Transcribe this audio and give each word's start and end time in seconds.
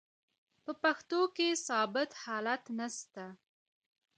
په 0.63 0.71
پښتو 0.83 1.19
کښي 1.35 1.49
ثابت 1.67 2.09
حالت 2.23 2.63
نسته. 2.77 3.25